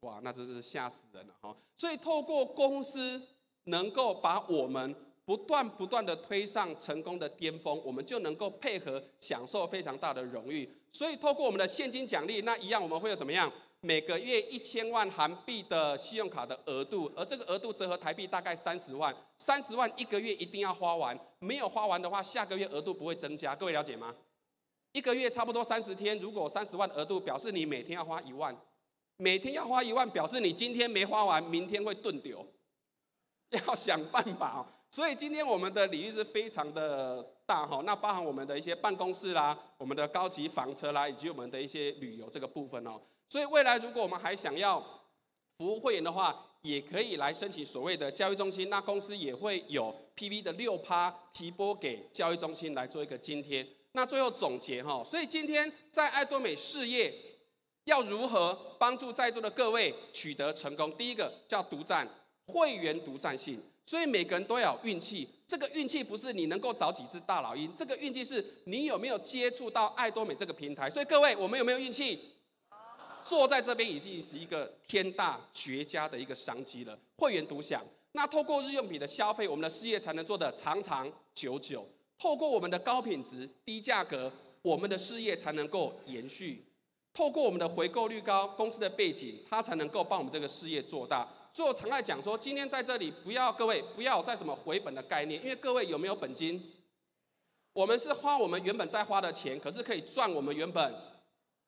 [0.00, 1.54] 哇，那真是吓死人了哈！
[1.76, 3.20] 所以透过公司
[3.64, 4.94] 能够把我们
[5.26, 10.68] 不断不断的推上成功的巅峰，我们就能够配合享受非常大的荣誉。
[10.90, 13.52] 所以透过我们的现金奖励，那一样我们会有怎么样？
[13.82, 23.54] 每个月一千万韩币的信用卡的额度，而这个额度折合台币大概三十万，三十万一个月一定要花完，没有花完的话，下个月额度不会增加。
[23.54, 24.14] 各位了解吗？
[24.92, 28.56] 一个月差不多三十天，如果三十万额度，表示你每天要花一万，
[29.16, 32.44] 每天要花一万，表示你今天没花完，明天会顿丢，
[33.66, 34.66] 要想办法哦。
[34.90, 43.00] 所以今天我们的礼遇是非常的大哈，那包含我们的一些办公室啦，我们的高级房车啦，以及我们的一些旅游这个部分哦。
[43.28, 44.80] 所以未来如果我们还想要
[45.58, 53.64] 服务会员的话，也可以来申请所谓的教育中心，那公司也会有 PV 的六趴提拨给教育中心来做一个津贴。
[53.92, 57.12] 那最后总结哈，所以今天在爱多美事业
[57.84, 60.92] 要如何帮助在座的各位取得成功？
[60.96, 62.08] 第一个叫独占
[62.46, 65.28] 会员独占性，所以每个人都要有运气。
[65.46, 70.88] 这个运气不是你能够找几只大老鹰，这个运气是你有没有接触到爱多美这个平台。
[70.88, 72.30] 所以各位，我们有没有运气？
[73.24, 76.96] 坐在这边已经是一个天大绝佳的一个商机了。
[77.16, 81.86] 会员独享，那透过日用品的消费，我们的事业才能做得长长久久。
[82.20, 86.62] 透过我们的高品质、低价格，我们的事业才能够延续；
[87.14, 91.26] 透过我们的回购率高、公司的背景，它才能够帮我们这个事业做大。
[91.52, 96.62] 所以我常爱讲说，今天在这里不要各位不要再什么回本的概念，因为各位有没有本金？
[97.72, 100.94] 我们是花我们原本在花的钱，可是可以赚我们原本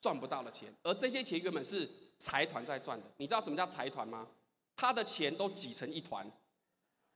[0.02, 1.88] 赚不到的钱，而这些钱原本是
[2.18, 3.06] 财团在赚的。
[3.16, 4.28] 你知道什么叫财团吗？
[4.76, 6.30] 他的钱都挤成一团，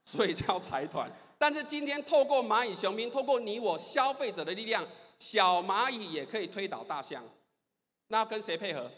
[0.05, 1.11] 所以叫财团。
[1.37, 4.85] 但是今天透过蚂蚁雄兵，透过你我消费者的力量，
[5.19, 7.23] 小蚂蚁也可以推倒大象。
[8.07, 8.89] 那跟谁配合？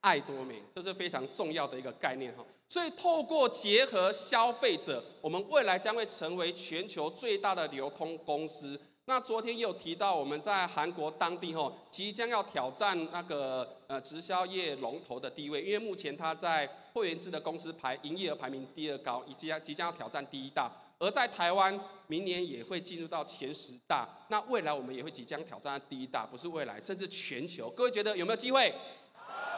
[0.00, 2.44] 爱多美，这是非常重要的一个概念哈。
[2.68, 8.80] 所以透过结合消费者，我们未来将会成为全球最大的流通公司。
[9.06, 20.70] 那昨天也有提到，我们在韩国当地吼，即将要挑战那个呃直销业龙头的地位，因为目前它在会员制的公司排营业额排名第二高，以及即将要挑战第一大。
[21.00, 21.76] 而在台湾，
[22.06, 24.08] 明年也会进入到前十大。
[24.28, 27.68] 那未来我们也会即将挑战第一大，不是未来，甚至全球。
[27.70, 28.70] 各位觉得有没有机会？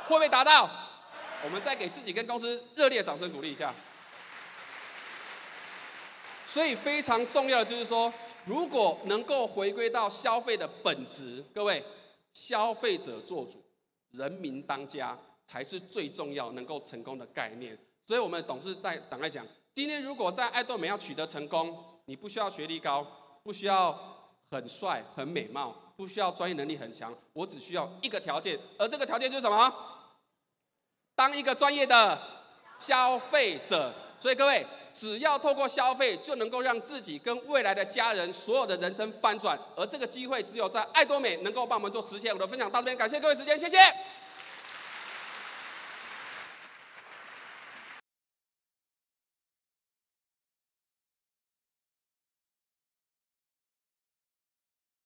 [0.07, 0.71] 会不会达到？
[1.45, 3.75] 我们再给自己跟公司热烈掌声鼓励一下。
[6.47, 8.13] 所以非常重要的就是说，
[8.45, 11.85] 如果能够回归到消费的本质，各位，
[12.33, 13.65] 消费者做主，
[14.13, 17.77] 人民当家，才是最重要能够成功的概念。
[18.07, 23.07] 所以我们董事在长来讲，今天如果在爱多美要取得成功，你不需要学历高，
[23.43, 23.99] 不需要
[24.51, 29.75] 很帅很美貌，不需要专业能力很强，我只需要一个条件，而这个条件就是什么？
[31.15, 32.21] 当一个专业的
[32.79, 42.31] 消费者，所以各位，只要透过消费，就能够让自己跟未来的家人所有的人生翻转，而这个机会只有在爱多美能够帮我们做实现。
[42.31, 43.79] 我的分享到这边，感谢各位时间，谢谢。